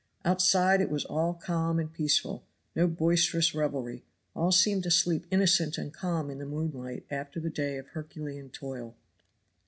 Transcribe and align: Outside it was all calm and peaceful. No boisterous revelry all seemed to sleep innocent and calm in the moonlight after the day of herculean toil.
Outside 0.25 0.81
it 0.81 0.89
was 0.89 1.05
all 1.05 1.35
calm 1.35 1.77
and 1.77 1.93
peaceful. 1.93 2.43
No 2.75 2.87
boisterous 2.87 3.53
revelry 3.53 4.03
all 4.35 4.51
seemed 4.51 4.81
to 4.85 4.89
sleep 4.89 5.27
innocent 5.29 5.77
and 5.77 5.93
calm 5.93 6.31
in 6.31 6.39
the 6.39 6.45
moonlight 6.47 7.05
after 7.11 7.39
the 7.39 7.51
day 7.51 7.77
of 7.77 7.85
herculean 7.89 8.49
toil. 8.49 8.95